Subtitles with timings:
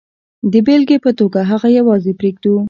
[0.51, 2.53] د بېلګې په توګه هغه یوازې پرېږدو.